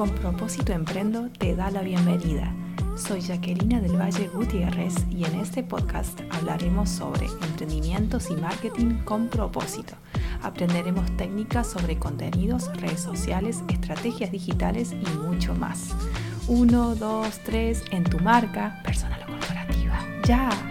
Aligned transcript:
Con 0.00 0.08
propósito 0.12 0.72
Emprendo 0.72 1.28
te 1.28 1.54
da 1.54 1.70
la 1.70 1.82
bienvenida. 1.82 2.54
Soy 2.96 3.20
Jaquelina 3.20 3.82
del 3.82 4.00
Valle 4.00 4.28
Gutiérrez 4.28 4.94
y 5.10 5.26
en 5.26 5.34
este 5.34 5.62
podcast 5.62 6.18
hablaremos 6.30 6.88
sobre 6.88 7.26
emprendimientos 7.26 8.30
y 8.30 8.34
marketing 8.34 9.04
con 9.04 9.28
propósito. 9.28 9.92
Aprenderemos 10.40 11.14
técnicas 11.18 11.66
sobre 11.66 11.98
contenidos, 11.98 12.74
redes 12.80 13.00
sociales, 13.00 13.62
estrategias 13.68 14.32
digitales 14.32 14.92
y 14.92 15.18
mucho 15.18 15.54
más. 15.54 15.94
1, 16.48 16.94
2, 16.94 17.38
3 17.44 17.84
en 17.90 18.04
tu 18.04 18.20
marca, 18.20 18.80
personal 18.82 19.22
o 19.24 19.26
corporativa. 19.26 19.98
¡Ya! 20.24 20.69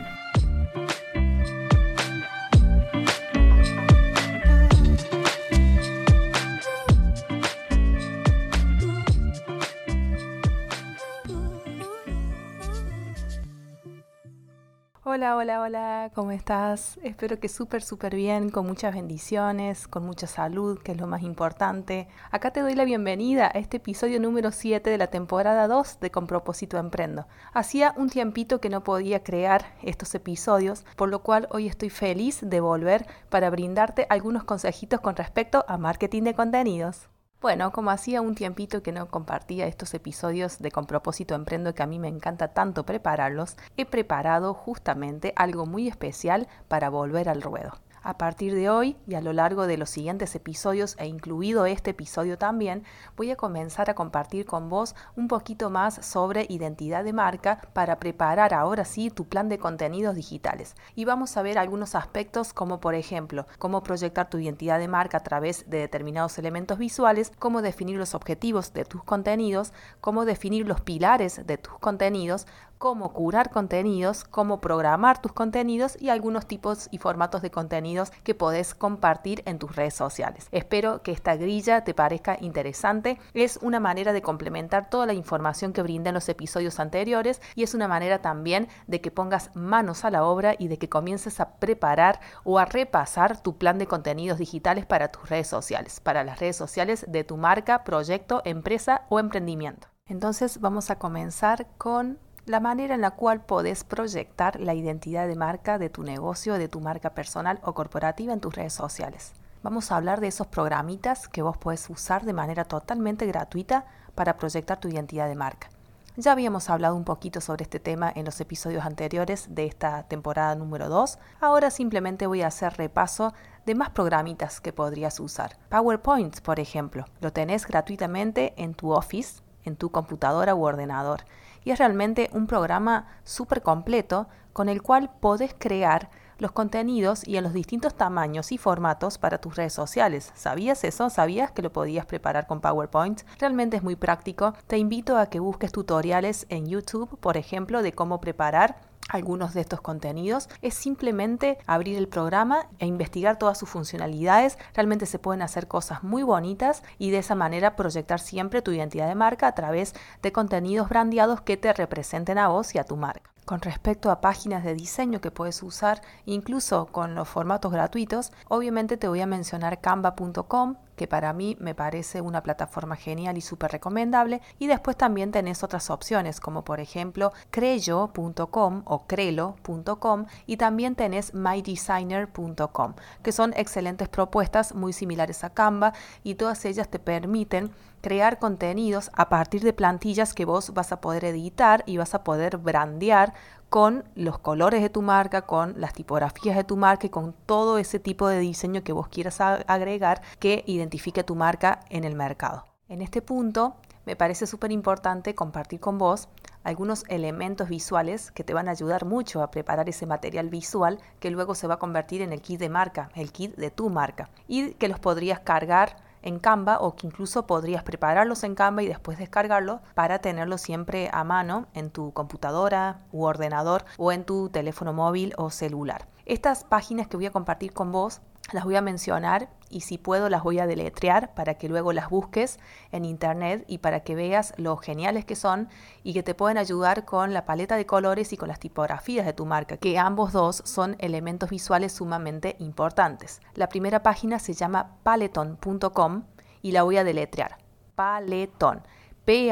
Hola, 15.06 15.38
hola, 15.38 15.62
hola, 15.62 16.12
¿cómo 16.14 16.32
estás? 16.32 17.00
Espero 17.04 17.39
que 17.39 17.48
súper, 17.48 17.82
súper 17.82 18.16
bien, 18.16 18.50
con 18.50 18.68
muchas 18.68 18.94
bendiciones, 18.94 19.88
con 19.88 20.06
mucha 20.06 20.28
salud, 20.28 20.78
que 20.78 20.92
es 20.92 20.98
lo 21.00 21.08
más 21.08 21.22
importante. 21.24 22.10
Acá 22.32 22.52
te 22.52 22.60
doy 22.60 22.75
la 22.75 22.84
bienvenida 22.84 23.46
a 23.46 23.58
este 23.58 23.78
episodio 23.78 24.20
número 24.20 24.52
7 24.52 24.89
de 24.89 24.98
la 24.98 25.08
temporada 25.08 25.70
2 25.70 26.02
de 26.02 26.12
Con 26.12 26.28
propósito 26.28 26.78
Emprendo. 26.78 27.28
Hacía 27.54 27.94
un 27.96 28.10
tiempito 28.10 28.60
que 28.60 28.70
no 28.70 28.84
podía 28.84 29.24
crear 29.24 29.74
estos 29.84 30.14
episodios, 30.16 30.84
por 30.98 31.08
lo 31.08 31.24
cual 31.24 31.47
hoy 31.50 31.68
estoy 31.68 31.89
feliz 31.89 32.42
de 32.42 32.59
volver 32.59 33.08
para 33.30 33.50
brindarte 33.50 34.06
algunos 34.09 34.44
consejitos 34.44 35.00
con 35.00 35.16
respecto 35.16 35.63
a 35.69 35.78
marketing 35.78 36.23
de 36.23 36.34
contenidos. 36.34 37.08
Bueno, 37.41 37.71
como 37.71 37.91
hacía 37.91 38.19
un 38.21 38.35
tiempito 38.35 38.83
que 38.83 38.91
no 38.91 39.07
compartía 39.07 39.65
estos 39.65 39.93
episodios 39.93 40.59
de 40.59 40.71
Con 40.71 40.85
propósito 40.85 41.35
emprendo 41.35 41.73
que 41.73 41.81
a 41.81 41.87
mí 41.87 41.97
me 41.97 42.09
encanta 42.09 42.49
tanto 42.49 42.85
prepararlos, 42.85 43.55
he 43.77 43.85
preparado 43.85 44.53
justamente 44.53 45.31
algo 45.37 45.65
muy 45.65 45.87
especial 45.87 46.49
para 46.67 46.89
volver 46.89 47.29
al 47.29 47.41
ruedo. 47.41 47.79
A 48.02 48.17
partir 48.17 48.55
de 48.55 48.69
hoy 48.69 48.95
y 49.08 49.16
a 49.16 49.22
lo 49.22 49.33
largo 49.33 49.67
de 49.67 49.78
los 49.78 49.89
siguientes 49.89 50.33
episodios 50.33 50.95
e 51.00 51.08
incluido 51.08 51.66
este 51.66 51.92
episodio 51.92 52.38
también, 52.38 52.83
voy 53.17 53.31
a 53.31 53.36
comenzar 53.36 53.89
a 53.89 53.94
compartir 53.94 54.45
con 54.45 54.69
vos 54.69 54.95
un 55.17 55.28
poquito 55.28 55.69
más 55.69 56.06
sobre 56.06 56.45
identidad 56.50 57.03
de 57.03 57.11
marca 57.11 57.61
para 57.73 58.00
preparar 58.00 58.53
ahora 58.53 58.86
sí 58.86 59.09
tu 59.09 59.28
plan 59.28 59.50
de 59.50 59.58
contenidos 59.58 60.16
digitales. 60.16 60.75
Y 60.95 61.03
vamos 61.03 61.36
a 61.36 61.41
ver 61.41 61.58
algunos 61.58 61.94
aspectos 61.94 62.53
como 62.53 62.80
por 62.80 62.95
ejemplo, 62.95 63.45
cómo 63.58 63.83
proyectar 63.83 64.30
tu 64.30 64.38
identidad 64.38 64.80
de 64.80 64.88
marca 64.88 65.17
a 65.17 65.23
través 65.23 65.69
de 65.69 65.80
determinados 65.80 66.38
elementos 66.38 66.78
visuales, 66.78 67.34
cómo 67.38 67.61
definir 67.61 67.97
los 67.97 68.16
objetivos 68.16 68.72
de 68.72 68.86
tus 68.86 69.03
contenidos, 69.03 69.73
cómo 70.00 70.23
definir 70.23 70.66
los 70.66 70.80
pilares 70.80 71.45
de 71.45 71.58
tus 71.58 71.78
contenidos, 71.80 72.47
cómo 72.80 73.11
curar 73.11 73.52
contenidos, 73.52 74.23
cómo 74.23 74.61
programar 74.61 75.22
tus 75.22 75.33
contenidos 75.33 76.02
y 76.02 76.09
algunos 76.09 76.47
tipos 76.47 76.88
y 76.91 76.97
formatos 76.97 77.41
de 77.41 77.52
contenidos 77.52 78.11
que 78.23 78.33
podés 78.33 78.73
compartir 78.73 79.44
en 79.45 79.59
tus 79.59 79.75
redes 79.75 79.94
sociales. 79.94 80.47
Espero 80.52 81.03
que 81.03 81.11
esta 81.11 81.35
grilla 81.35 81.83
te 81.83 81.94
parezca 81.94 82.38
interesante. 82.39 83.19
Es 83.33 83.59
una 83.61 83.81
manera 83.81 84.13
de 84.13 84.22
complementar 84.22 84.89
toda 84.89 85.05
la 85.05 85.13
información 85.13 85.73
que 85.73 85.83
brinda 85.83 86.09
en 86.09 86.13
los 86.13 86.30
episodios 86.30 86.80
anteriores 86.80 87.41
y 87.53 87.63
es 87.63 87.73
una 87.73 87.89
manera 87.89 88.22
también 88.22 88.69
de 88.88 89.02
que 89.02 89.11
pongas 89.11 89.53
manos 89.55 90.05
a 90.05 90.09
la 90.09 90.23
obra 90.23 90.55
y 90.57 90.69
de 90.69 90.77
que 90.77 90.88
comiences 90.88 91.41
a 91.41 91.57
preparar 91.57 92.22
o 92.45 92.59
a 92.59 92.66
repasar 92.66 93.44
tu 93.44 93.57
plan 93.57 93.77
de 93.77 93.88
contenidos 93.88 94.38
digitales 94.38 94.85
para 94.85 95.11
tus 95.11 95.27
redes 95.27 95.47
sociales, 95.47 96.00
para 96.00 96.23
las 96.23 96.39
redes 96.39 96.55
sociales 96.55 97.05
de 97.09 97.25
tu 97.25 97.35
marca, 97.35 97.84
proyecto, 97.84 98.41
empresa 98.46 99.01
o 99.09 99.19
emprendimiento. 99.19 99.90
Entonces 100.06 100.61
vamos 100.61 100.90
a 100.90 100.97
comenzar 100.97 101.67
con 101.78 102.17
la 102.49 102.59
manera 102.59 102.95
en 102.95 103.01
la 103.01 103.11
cual 103.11 103.41
podés 103.41 103.83
proyectar 103.83 104.59
la 104.59 104.73
identidad 104.73 105.27
de 105.27 105.35
marca 105.35 105.77
de 105.77 105.91
tu 105.91 106.01
negocio, 106.01 106.55
de 106.55 106.67
tu 106.67 106.81
marca 106.81 107.11
personal 107.11 107.59
o 107.61 107.75
corporativa 107.75 108.33
en 108.33 108.39
tus 108.39 108.55
redes 108.55 108.73
sociales. 108.73 109.33
Vamos 109.61 109.91
a 109.91 109.97
hablar 109.97 110.19
de 110.19 110.29
esos 110.29 110.47
programitas 110.47 111.27
que 111.27 111.43
vos 111.43 111.57
podés 111.57 111.87
usar 111.91 112.25
de 112.25 112.33
manera 112.33 112.63
totalmente 112.65 113.27
gratuita 113.27 113.85
para 114.15 114.37
proyectar 114.37 114.79
tu 114.79 114.87
identidad 114.87 115.27
de 115.27 115.35
marca. 115.35 115.69
Ya 116.17 116.31
habíamos 116.31 116.71
hablado 116.71 116.95
un 116.95 117.03
poquito 117.03 117.39
sobre 117.39 117.65
este 117.65 117.79
tema 117.79 118.11
en 118.15 118.25
los 118.25 118.41
episodios 118.41 118.83
anteriores 118.83 119.53
de 119.53 119.67
esta 119.67 120.01
temporada 120.07 120.55
número 120.55 120.89
2. 120.89 121.19
Ahora 121.41 121.69
simplemente 121.69 122.25
voy 122.25 122.41
a 122.41 122.47
hacer 122.47 122.73
repaso 122.77 123.31
de 123.67 123.75
más 123.75 123.91
programitas 123.91 124.59
que 124.59 124.73
podrías 124.73 125.19
usar. 125.19 125.59
PowerPoint, 125.69 126.41
por 126.41 126.59
ejemplo, 126.59 127.05
lo 127.21 127.31
tenés 127.31 127.67
gratuitamente 127.67 128.55
en 128.57 128.73
tu 128.73 128.91
Office, 128.91 129.43
en 129.66 129.75
tu 129.75 129.91
computadora 129.91 130.55
u 130.55 130.66
ordenador 130.66 131.25
y 131.64 131.72
es 131.72 131.80
realmente 131.80 132.30
un 132.34 132.47
programa 132.47 133.08
súper 133.24 133.62
completo 133.62 134.28
con 134.53 134.70
el 134.70 134.81
cual 134.81 135.12
podés 135.20 135.56
crear 135.58 136.09
los 136.40 136.52
contenidos 136.52 137.28
y 137.28 137.38
en 137.38 137.44
los 137.44 137.53
distintos 137.53 137.96
tamaños 137.96 138.52
y 138.52 138.58
formatos 138.58 139.18
para 139.18 139.40
tus 139.40 139.56
redes 139.56 139.74
sociales. 139.74 140.31
¿Sabías 140.36 140.84
eso? 140.84 141.09
¿Sabías 141.09 141.52
que 141.52 141.62
lo 141.62 141.72
podías 141.72 142.06
preparar 142.06 142.47
con 142.47 142.62
PowerPoint? 142.62 143.22
Realmente 143.40 143.78
es 143.78 143.84
muy 143.84 143.96
práctico. 143.96 144.53
Te 144.68 144.78
invito 144.78 145.18
a 145.18 145.28
que 145.28 145.40
busques 145.40 145.72
tutoriales 145.72 146.46
en 146.50 146.68
YouTube, 146.68 147.18
por 147.20 147.38
ejemplo, 147.38 147.81
de 147.81 147.91
cómo 147.91 148.22
preparar 148.22 148.78
algunos 149.09 149.53
de 149.53 149.62
estos 149.62 149.81
contenidos 149.81 150.47
es 150.62 150.75
simplemente 150.75 151.58
abrir 151.66 151.97
el 151.97 152.08
programa 152.08 152.68
e 152.80 152.86
investigar 152.86 153.38
todas 153.38 153.58
sus 153.58 153.68
funcionalidades. 153.68 154.58
Realmente 154.74 155.06
se 155.06 155.20
pueden 155.20 155.42
hacer 155.42 155.68
cosas 155.68 156.03
muy 156.03 156.24
bonitas 156.24 156.84
y 156.97 157.09
de 157.09 157.18
esa 157.18 157.36
manera 157.36 157.75
proyectar 157.75 158.20
siempre 158.20 158.62
tu 158.62 158.72
identidad 158.72 159.08
de 159.08 159.16
marca 159.16 159.47
a 159.47 159.56
través 159.56 159.94
de 160.22 160.31
contenidos 160.31 160.90
brandeados 160.90 161.42
que 161.42 161.58
te 161.58 161.74
representen 161.74 162.38
a 162.38 162.47
vos 162.47 162.74
y 162.75 162.78
a 162.78 162.84
tu 162.84 162.96
marca. 162.96 163.30
Con 163.50 163.62
respecto 163.62 164.12
a 164.12 164.22
páginas 164.22 164.64
de 164.64 164.75
diseño 164.75 165.22
que 165.22 165.31
puedes 165.31 165.64
usar, 165.64 166.02
incluso 166.28 166.86
con 166.86 167.16
los 167.16 167.28
formatos 167.28 167.72
gratuitos, 167.72 168.31
obviamente 168.47 168.96
te 168.96 169.08
voy 169.08 169.22
a 169.22 169.26
mencionar 169.26 169.81
canva.com, 169.81 170.76
que 170.99 171.07
para 171.07 171.31
mí 171.31 171.55
me 171.61 171.75
parece 171.75 172.19
una 172.19 172.43
plataforma 172.43 172.97
genial 172.97 173.37
y 173.37 173.41
súper 173.41 173.71
recomendable. 173.71 174.41
Y 174.59 174.67
después 174.67 174.97
también 174.97 175.31
tenés 175.31 175.63
otras 175.63 175.89
opciones, 175.89 176.41
como 176.41 176.65
por 176.65 176.81
ejemplo 176.81 177.31
creyo.com 177.51 178.81
o 178.83 179.07
crelo.com 179.07 180.25
y 180.45 180.57
también 180.57 180.95
tenés 180.95 181.33
mydesigner.com, 181.33 182.95
que 183.23 183.31
son 183.31 183.53
excelentes 183.55 184.09
propuestas 184.09 184.75
muy 184.75 184.91
similares 184.91 185.45
a 185.45 185.51
Canva 185.51 185.93
y 186.21 186.35
todas 186.35 186.65
ellas 186.65 186.89
te 186.89 186.99
permiten 186.99 187.71
crear 188.01 188.37
contenidos 188.37 189.09
a 189.13 189.29
partir 189.29 189.61
de 189.61 189.71
plantillas 189.71 190.33
que 190.33 190.43
vos 190.43 190.73
vas 190.73 190.91
a 190.91 190.99
poder 190.99 191.23
editar 191.23 191.83
y 191.85 191.95
vas 191.95 192.13
a 192.13 192.25
poder 192.25 192.57
brandear 192.57 193.33
con 193.69 194.03
los 194.16 194.40
colores 194.40 194.81
de 194.81 194.90
tu 194.90 195.02
marca, 195.02 195.44
con 195.44 195.80
las 195.80 195.94
tipografías 195.94 196.56
de 196.56 196.63
tu 196.63 196.78
marca 196.78 197.07
y 197.07 197.09
con 197.09 197.34
todo 197.46 197.78
ese 197.78 198.00
tipo 198.00 198.28
de 198.28 198.40
diseño 198.40 198.84
que 198.84 198.94
vos 198.94 199.07
quieras 199.07 199.40
agregar 199.41 200.22
que 200.40 200.63
identifique 200.68 201.24
tu 201.24 201.35
marca 201.35 201.81
en 201.90 202.03
el 202.03 202.16
mercado. 202.16 202.66
En 202.88 203.02
este 203.02 203.22
punto 203.22 203.75
me 204.06 204.16
parece 204.16 204.47
súper 204.47 204.72
importante 204.72 205.35
compartir 205.35 205.79
con 205.79 206.00
vos 206.00 206.29
algunos 206.63 207.03
elementos 207.08 207.69
visuales 207.69 208.31
que 208.31 208.44
te 208.44 208.53
van 208.53 208.68
a 208.68 208.72
ayudar 208.72 209.06
mucho 209.06 209.44
a 209.44 209.52
preparar 209.52 209.88
ese 209.88 210.06
material 210.06 210.50
visual 210.50 211.00
que 211.19 211.31
luego 211.31 211.56
se 211.56 211.68
va 211.68 211.75
a 211.75 211.79
convertir 211.79 212.22
en 212.22 212.34
el 212.34 212.41
kit 212.41 212.59
de 212.59 212.69
marca, 212.69 213.12
el 213.16 213.31
kit 213.31 213.56
de 213.56 213.72
tu 213.72 213.90
marca 213.90 214.29
y 214.47 214.74
que 214.74 214.88
los 214.88 215.00
podrías 215.00 215.40
cargar 215.40 216.09
en 216.22 216.40
Canva 216.40 216.80
o 216.80 216.96
que 216.96 217.07
incluso 217.07 217.47
podrías 217.47 217.84
prepararlos 217.84 218.44
en 218.44 218.56
Canva 218.56 218.84
y 218.84 218.88
después 218.88 219.18
descargarlos 219.18 219.81
para 219.94 220.19
tenerlos 220.19 220.62
siempre 220.62 221.09
a 221.13 221.24
mano 221.24 221.68
en 221.74 221.90
tu 221.90 222.13
computadora 222.13 223.00
u 223.12 223.24
ordenador 223.24 223.85
o 223.97 224.12
en 224.12 224.24
tu 224.24 224.50
teléfono 224.50 224.94
móvil 224.94 225.34
o 225.38 225.50
celular. 225.50 226.08
Estas 226.26 226.64
páginas 226.64 227.08
que 227.08 227.17
voy 227.17 227.26
a 227.26 227.32
compartir 227.32 227.73
con 227.73 227.91
vos 227.91 228.22
las 228.53 228.63
voy 228.66 228.75
a 228.75 228.81
mencionar 228.81 229.49
y 229.69 229.81
si 229.81 229.97
puedo 229.97 230.29
las 230.29 230.43
voy 230.43 230.59
a 230.59 230.67
deletrear 230.67 231.34
para 231.34 231.55
que 231.55 231.69
luego 231.69 231.93
las 231.93 232.09
busques 232.09 232.59
en 232.91 233.05
internet 233.05 233.63
y 233.67 233.79
para 233.79 234.01
que 234.01 234.16
veas 234.16 234.53
lo 234.57 234.78
geniales 234.78 235.25
que 235.25 235.35
son 235.35 235.69
y 236.03 236.13
que 236.13 236.23
te 236.23 236.34
pueden 236.35 236.57
ayudar 236.57 237.05
con 237.05 237.34
la 237.34 237.46
paleta 237.46 237.75
de 237.75 237.85
colores 237.85 238.34
y 238.34 238.37
con 238.37 238.47
las 238.47 238.59
tipografías 238.59 239.25
de 239.25 239.34
tu 239.34 239.46
marca, 239.46 239.78
que 239.78 239.99
ambos 239.99 240.34
dos 240.34 240.61
son 240.66 240.96
elementos 240.99 241.49
visuales 241.49 241.93
sumamente 241.93 242.55
importantes. 242.59 243.41
La 243.53 243.69
primera 243.69 244.01
página 244.03 244.40
se 244.40 244.53
llama 244.53 244.97
paleton.com 245.03 246.23
y 246.61 246.72
la 246.72 246.84
voy 246.84 246.97
a 246.97 247.03
deletrear. 247.03 247.57
Paleton. 247.95 248.81
P 249.25 249.52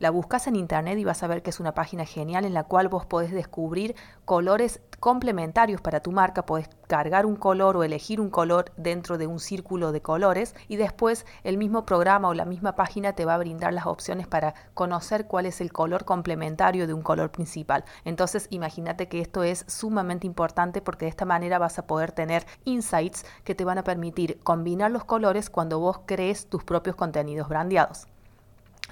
La 0.00 0.10
buscas 0.10 0.48
en 0.48 0.56
internet 0.56 0.98
y 0.98 1.04
vas 1.04 1.22
a 1.22 1.28
ver 1.28 1.44
que 1.44 1.50
es 1.50 1.60
una 1.60 1.72
página 1.72 2.04
genial 2.04 2.44
en 2.44 2.54
la 2.54 2.64
cual 2.64 2.88
vos 2.88 3.06
podés 3.06 3.30
descubrir 3.30 3.94
colores 4.24 4.80
complementarios 4.98 5.80
para 5.80 6.00
tu 6.00 6.10
marca, 6.10 6.44
podés 6.44 6.68
cargar 6.88 7.24
un 7.24 7.36
color 7.36 7.76
o 7.76 7.84
elegir 7.84 8.20
un 8.20 8.30
color 8.30 8.72
dentro 8.76 9.16
de 9.16 9.28
un 9.28 9.38
círculo 9.38 9.92
de 9.92 10.02
colores 10.02 10.56
y 10.66 10.74
después 10.74 11.24
el 11.44 11.56
mismo 11.56 11.86
programa 11.86 12.26
o 12.26 12.34
la 12.34 12.46
misma 12.46 12.74
página 12.74 13.12
te 13.12 13.24
va 13.24 13.34
a 13.34 13.38
brindar 13.38 13.72
las 13.72 13.86
opciones 13.86 14.26
para 14.26 14.54
conocer 14.74 15.28
cuál 15.28 15.46
es 15.46 15.60
el 15.60 15.72
color 15.72 16.04
complementario 16.04 16.88
de 16.88 16.94
un 16.94 17.02
color 17.02 17.30
principal. 17.30 17.84
Entonces 18.04 18.48
imagínate 18.50 19.06
que 19.06 19.20
esto 19.20 19.44
es 19.44 19.64
sumamente 19.68 20.26
importante 20.26 20.82
porque 20.82 21.04
de 21.04 21.10
esta 21.10 21.26
manera 21.26 21.60
vas 21.60 21.78
a 21.78 21.86
poder 21.86 22.10
tener 22.10 22.44
insights 22.64 23.24
que 23.44 23.54
te 23.54 23.64
van 23.64 23.78
a 23.78 23.84
permitir 23.84 24.40
combinar 24.40 24.90
los 24.90 25.04
colores 25.04 25.48
cuando 25.48 25.78
vos 25.78 26.00
crees 26.06 26.48
tus 26.48 26.64
propios 26.64 26.96
contenidos 26.96 27.48
brandeados. 27.48 28.08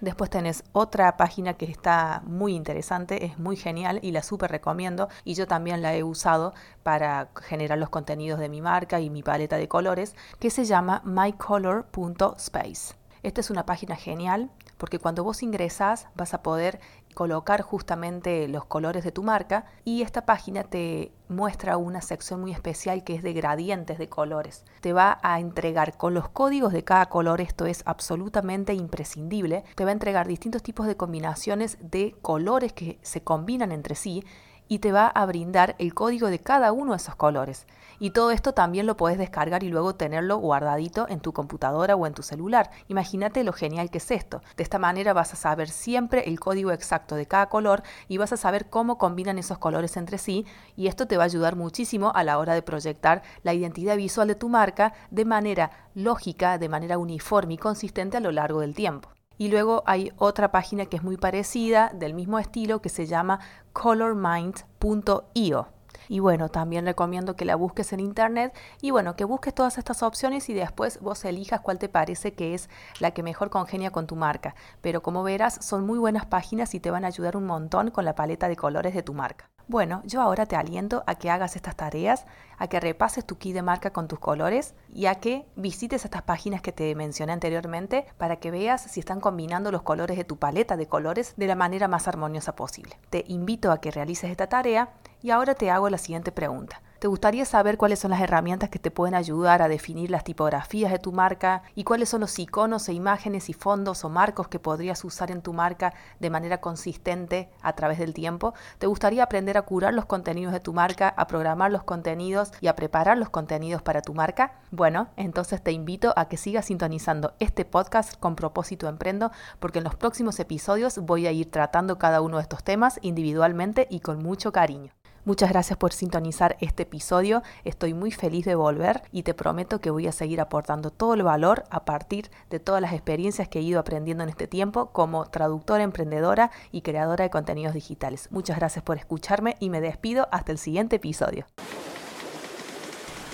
Después 0.00 0.28
tenés 0.28 0.62
otra 0.72 1.16
página 1.16 1.54
que 1.54 1.64
está 1.64 2.22
muy 2.26 2.54
interesante, 2.54 3.24
es 3.24 3.38
muy 3.38 3.56
genial 3.56 3.98
y 4.02 4.10
la 4.10 4.22
súper 4.22 4.50
recomiendo 4.50 5.08
y 5.24 5.34
yo 5.34 5.46
también 5.46 5.80
la 5.80 5.94
he 5.94 6.04
usado 6.04 6.52
para 6.82 7.30
generar 7.40 7.78
los 7.78 7.88
contenidos 7.88 8.38
de 8.38 8.50
mi 8.50 8.60
marca 8.60 9.00
y 9.00 9.08
mi 9.08 9.22
paleta 9.22 9.56
de 9.56 9.68
colores 9.68 10.14
que 10.38 10.50
se 10.50 10.66
llama 10.66 11.00
mycolor.space. 11.04 12.94
Esta 13.22 13.40
es 13.40 13.50
una 13.50 13.64
página 13.64 13.96
genial 13.96 14.50
porque 14.76 14.98
cuando 14.98 15.24
vos 15.24 15.42
ingresas 15.42 16.06
vas 16.14 16.34
a 16.34 16.42
poder 16.42 16.80
colocar 17.14 17.62
justamente 17.62 18.46
los 18.46 18.66
colores 18.66 19.02
de 19.02 19.10
tu 19.10 19.22
marca 19.22 19.64
y 19.84 20.02
esta 20.02 20.26
página 20.26 20.64
te 20.64 21.12
muestra 21.28 21.78
una 21.78 22.02
sección 22.02 22.42
muy 22.42 22.52
especial 22.52 23.04
que 23.04 23.14
es 23.14 23.22
de 23.22 23.32
gradientes 23.32 23.98
de 23.98 24.08
colores. 24.08 24.64
Te 24.82 24.92
va 24.92 25.18
a 25.22 25.40
entregar 25.40 25.96
con 25.96 26.12
los 26.12 26.28
códigos 26.28 26.72
de 26.72 26.84
cada 26.84 27.06
color, 27.06 27.40
esto 27.40 27.64
es 27.64 27.82
absolutamente 27.86 28.74
imprescindible, 28.74 29.64
te 29.74 29.84
va 29.84 29.90
a 29.90 29.94
entregar 29.94 30.28
distintos 30.28 30.62
tipos 30.62 30.86
de 30.86 30.96
combinaciones 30.96 31.78
de 31.80 32.14
colores 32.20 32.72
que 32.74 32.98
se 33.02 33.22
combinan 33.22 33.72
entre 33.72 33.94
sí 33.94 34.24
y 34.68 34.78
te 34.78 34.92
va 34.92 35.06
a 35.08 35.26
brindar 35.26 35.76
el 35.78 35.94
código 35.94 36.28
de 36.28 36.38
cada 36.38 36.72
uno 36.72 36.92
de 36.92 36.98
esos 36.98 37.14
colores. 37.14 37.66
Y 37.98 38.10
todo 38.10 38.30
esto 38.30 38.52
también 38.52 38.86
lo 38.86 38.96
puedes 38.96 39.18
descargar 39.18 39.62
y 39.62 39.68
luego 39.68 39.94
tenerlo 39.94 40.36
guardadito 40.36 41.06
en 41.08 41.20
tu 41.20 41.32
computadora 41.32 41.96
o 41.96 42.06
en 42.06 42.12
tu 42.12 42.22
celular. 42.22 42.70
Imagínate 42.88 43.42
lo 43.44 43.52
genial 43.52 43.90
que 43.90 43.98
es 43.98 44.10
esto. 44.10 44.42
De 44.56 44.62
esta 44.62 44.78
manera 44.78 45.14
vas 45.14 45.32
a 45.32 45.36
saber 45.36 45.70
siempre 45.70 46.28
el 46.28 46.38
código 46.38 46.72
exacto 46.72 47.14
de 47.14 47.26
cada 47.26 47.48
color 47.48 47.82
y 48.08 48.18
vas 48.18 48.32
a 48.32 48.36
saber 48.36 48.68
cómo 48.68 48.98
combinan 48.98 49.38
esos 49.38 49.58
colores 49.58 49.96
entre 49.96 50.18
sí 50.18 50.44
y 50.76 50.88
esto 50.88 51.06
te 51.06 51.16
va 51.16 51.22
a 51.22 51.26
ayudar 51.26 51.56
muchísimo 51.56 52.12
a 52.14 52.22
la 52.24 52.38
hora 52.38 52.54
de 52.54 52.62
proyectar 52.62 53.22
la 53.42 53.54
identidad 53.54 53.96
visual 53.96 54.28
de 54.28 54.34
tu 54.34 54.48
marca 54.48 54.92
de 55.10 55.24
manera 55.24 55.70
lógica, 55.94 56.58
de 56.58 56.68
manera 56.68 56.98
uniforme 56.98 57.54
y 57.54 57.58
consistente 57.58 58.18
a 58.18 58.20
lo 58.20 58.32
largo 58.32 58.60
del 58.60 58.74
tiempo. 58.74 59.15
Y 59.38 59.48
luego 59.48 59.82
hay 59.86 60.12
otra 60.16 60.50
página 60.50 60.86
que 60.86 60.96
es 60.96 61.02
muy 61.02 61.16
parecida, 61.16 61.90
del 61.94 62.14
mismo 62.14 62.38
estilo, 62.38 62.80
que 62.80 62.88
se 62.88 63.06
llama 63.06 63.40
colormind.io. 63.72 65.68
Y 66.08 66.20
bueno, 66.20 66.48
también 66.48 66.86
recomiendo 66.86 67.36
que 67.36 67.44
la 67.44 67.56
busques 67.56 67.92
en 67.92 68.00
internet 68.00 68.54
y 68.80 68.90
bueno, 68.90 69.16
que 69.16 69.24
busques 69.24 69.54
todas 69.54 69.78
estas 69.78 70.02
opciones 70.02 70.48
y 70.48 70.54
después 70.54 71.00
vos 71.00 71.24
elijas 71.24 71.60
cuál 71.60 71.78
te 71.78 71.88
parece 71.88 72.34
que 72.34 72.54
es 72.54 72.68
la 73.00 73.12
que 73.12 73.22
mejor 73.22 73.50
congenia 73.50 73.90
con 73.90 74.06
tu 74.06 74.16
marca. 74.16 74.54
Pero 74.80 75.02
como 75.02 75.22
verás, 75.22 75.64
son 75.64 75.86
muy 75.86 75.98
buenas 75.98 76.26
páginas 76.26 76.74
y 76.74 76.80
te 76.80 76.90
van 76.90 77.04
a 77.04 77.08
ayudar 77.08 77.36
un 77.36 77.46
montón 77.46 77.90
con 77.90 78.04
la 78.04 78.14
paleta 78.14 78.48
de 78.48 78.56
colores 78.56 78.94
de 78.94 79.02
tu 79.02 79.14
marca. 79.14 79.50
Bueno, 79.68 80.00
yo 80.04 80.22
ahora 80.22 80.46
te 80.46 80.54
aliento 80.54 81.02
a 81.08 81.16
que 81.16 81.28
hagas 81.28 81.56
estas 81.56 81.74
tareas, 81.74 82.24
a 82.56 82.68
que 82.68 82.78
repases 82.78 83.24
tu 83.24 83.36
kit 83.36 83.52
de 83.52 83.62
marca 83.62 83.92
con 83.92 84.06
tus 84.06 84.20
colores 84.20 84.74
y 84.94 85.06
a 85.06 85.16
que 85.16 85.44
visites 85.56 86.04
estas 86.04 86.22
páginas 86.22 86.62
que 86.62 86.70
te 86.70 86.94
mencioné 86.94 87.32
anteriormente 87.32 88.06
para 88.16 88.36
que 88.36 88.52
veas 88.52 88.82
si 88.82 89.00
están 89.00 89.20
combinando 89.20 89.72
los 89.72 89.82
colores 89.82 90.16
de 90.16 90.24
tu 90.24 90.36
paleta 90.36 90.76
de 90.76 90.86
colores 90.86 91.34
de 91.36 91.48
la 91.48 91.56
manera 91.56 91.88
más 91.88 92.06
armoniosa 92.06 92.54
posible. 92.54 92.96
Te 93.10 93.24
invito 93.26 93.72
a 93.72 93.80
que 93.80 93.90
realices 93.90 94.30
esta 94.30 94.46
tarea 94.46 94.90
y 95.26 95.32
ahora 95.32 95.56
te 95.56 95.72
hago 95.72 95.90
la 95.90 95.98
siguiente 95.98 96.30
pregunta. 96.30 96.80
¿Te 97.00 97.08
gustaría 97.08 97.44
saber 97.44 97.76
cuáles 97.76 97.98
son 97.98 98.12
las 98.12 98.20
herramientas 98.20 98.70
que 98.70 98.78
te 98.78 98.92
pueden 98.92 99.16
ayudar 99.16 99.60
a 99.60 99.66
definir 99.66 100.08
las 100.08 100.22
tipografías 100.22 100.92
de 100.92 101.00
tu 101.00 101.10
marca 101.10 101.64
y 101.74 101.82
cuáles 101.82 102.10
son 102.10 102.20
los 102.20 102.38
iconos 102.38 102.88
e 102.88 102.92
imágenes 102.92 103.48
y 103.48 103.52
fondos 103.52 104.04
o 104.04 104.08
marcos 104.08 104.46
que 104.46 104.60
podrías 104.60 105.04
usar 105.04 105.32
en 105.32 105.42
tu 105.42 105.52
marca 105.52 105.94
de 106.20 106.30
manera 106.30 106.60
consistente 106.60 107.50
a 107.60 107.72
través 107.74 107.98
del 107.98 108.14
tiempo? 108.14 108.54
¿Te 108.78 108.86
gustaría 108.86 109.24
aprender 109.24 109.58
a 109.58 109.62
curar 109.62 109.94
los 109.94 110.06
contenidos 110.06 110.52
de 110.52 110.60
tu 110.60 110.72
marca, 110.72 111.08
a 111.08 111.26
programar 111.26 111.72
los 111.72 111.82
contenidos 111.82 112.52
y 112.60 112.68
a 112.68 112.76
preparar 112.76 113.18
los 113.18 113.30
contenidos 113.30 113.82
para 113.82 114.02
tu 114.02 114.14
marca? 114.14 114.60
Bueno, 114.70 115.08
entonces 115.16 115.60
te 115.60 115.72
invito 115.72 116.14
a 116.14 116.28
que 116.28 116.36
sigas 116.36 116.66
sintonizando 116.66 117.34
este 117.40 117.64
podcast 117.64 118.16
con 118.20 118.36
propósito 118.36 118.88
emprendo 118.88 119.32
porque 119.58 119.78
en 119.78 119.84
los 119.84 119.96
próximos 119.96 120.38
episodios 120.38 120.98
voy 120.98 121.26
a 121.26 121.32
ir 121.32 121.50
tratando 121.50 121.98
cada 121.98 122.20
uno 122.20 122.36
de 122.36 122.44
estos 122.44 122.62
temas 122.62 123.00
individualmente 123.02 123.88
y 123.90 123.98
con 123.98 124.22
mucho 124.22 124.52
cariño. 124.52 124.95
Muchas 125.26 125.50
gracias 125.50 125.76
por 125.76 125.92
sintonizar 125.92 126.56
este 126.60 126.84
episodio. 126.84 127.42
Estoy 127.64 127.94
muy 127.94 128.12
feliz 128.12 128.44
de 128.44 128.54
volver 128.54 129.02
y 129.10 129.24
te 129.24 129.34
prometo 129.34 129.80
que 129.80 129.90
voy 129.90 130.06
a 130.06 130.12
seguir 130.12 130.40
aportando 130.40 130.92
todo 130.92 131.14
el 131.14 131.24
valor 131.24 131.64
a 131.68 131.84
partir 131.84 132.30
de 132.48 132.60
todas 132.60 132.80
las 132.80 132.92
experiencias 132.92 133.48
que 133.48 133.58
he 133.58 133.62
ido 133.62 133.80
aprendiendo 133.80 134.22
en 134.22 134.30
este 134.30 134.46
tiempo 134.46 134.92
como 134.92 135.26
traductora, 135.26 135.82
emprendedora 135.82 136.52
y 136.70 136.82
creadora 136.82 137.24
de 137.24 137.30
contenidos 137.30 137.74
digitales. 137.74 138.28
Muchas 138.30 138.56
gracias 138.56 138.84
por 138.84 138.98
escucharme 138.98 139.56
y 139.58 139.68
me 139.68 139.80
despido 139.80 140.28
hasta 140.30 140.52
el 140.52 140.58
siguiente 140.58 140.94
episodio. 140.94 141.44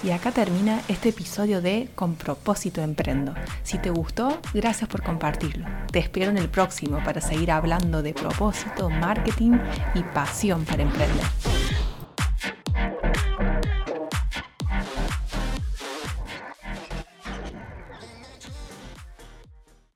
Y 0.02 0.12
acá 0.12 0.32
termina 0.32 0.80
este 0.88 1.10
episodio 1.10 1.60
de 1.60 1.90
Con 1.94 2.14
propósito 2.14 2.80
emprendo. 2.80 3.34
Si 3.64 3.78
te 3.78 3.90
gustó, 3.90 4.40
gracias 4.54 4.88
por 4.88 5.02
compartirlo. 5.02 5.66
Te 5.92 5.98
espero 5.98 6.30
en 6.30 6.38
el 6.38 6.48
próximo 6.48 7.04
para 7.04 7.20
seguir 7.20 7.50
hablando 7.50 8.02
de 8.02 8.14
propósito, 8.14 8.88
marketing 8.88 9.58
y 9.94 10.02
pasión 10.02 10.64
para 10.64 10.82
emprender. 10.82 11.26